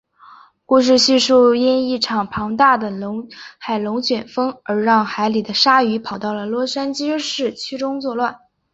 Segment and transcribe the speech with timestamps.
[0.65, 2.91] 故事叙述因一场庞大的
[3.59, 8.39] 海龙卷风而让海里的鲨鱼跑到了洛杉矶市区中作乱。